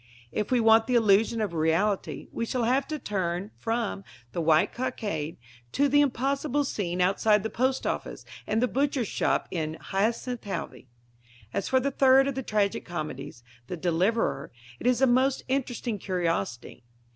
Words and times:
If 0.31 0.49
we 0.49 0.59
want 0.59 0.87
the 0.87 0.95
illusion 0.95 1.41
of 1.41 1.53
reality, 1.53 2.25
we 2.31 2.43
shall 2.47 2.63
have 2.63 2.87
to 2.87 2.97
turn 2.97 3.51
from 3.59 4.03
The 4.31 4.41
White 4.41 4.73
Cockade 4.73 5.37
to 5.73 5.87
the 5.87 6.01
impossible 6.01 6.63
scene 6.63 6.99
outside 6.99 7.43
the 7.43 7.51
post 7.51 7.85
office 7.85 8.25
and 8.47 8.63
the 8.63 8.67
butcher's 8.67 9.07
shop 9.07 9.47
in 9.51 9.75
Hyacinth 9.79 10.43
Halvey. 10.45 10.87
As 11.53 11.69
for 11.69 11.79
the 11.79 11.91
third 11.91 12.27
of 12.27 12.33
the 12.33 12.41
tragic 12.41 12.83
comedies, 12.83 13.43
The 13.67 13.77
Deliverer, 13.77 14.51
it 14.79 14.87
is 14.87 15.03
a 15.03 15.05
most 15.05 15.43
interesting 15.47 15.99
curiosity. 15.99 16.83